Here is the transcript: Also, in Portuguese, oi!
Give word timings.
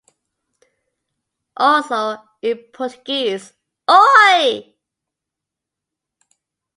Also, 1.57 2.17
in 2.41 2.57
Portuguese, 2.73 3.53
oi! 3.87 4.43